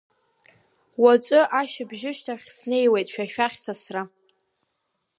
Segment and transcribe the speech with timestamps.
[1.01, 4.03] Уаҵәы ашьыбжьышьҭахь снеиуеит шәа шәахь сасра!